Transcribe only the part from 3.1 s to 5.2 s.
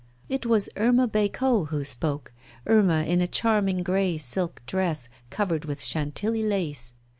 a charming grey silk dress,